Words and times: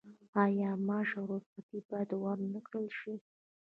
آیا 0.43 0.69
معاش 0.87 1.09
او 1.19 1.25
رخصتي 1.33 1.77
باید 1.89 2.09
ورنکړل 2.21 2.87
شي؟ 2.99 3.15